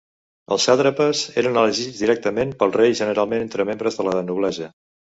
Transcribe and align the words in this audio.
Els 0.53 0.63
sàtrapes 0.69 1.21
eren 1.41 1.61
elegits 1.65 2.01
directament 2.05 2.57
pel 2.65 2.75
rei 2.81 2.99
generalment 3.03 3.49
entre 3.49 3.71
membres 3.73 4.03
de 4.05 4.11
la 4.13 4.21
noblesa. 4.35 4.77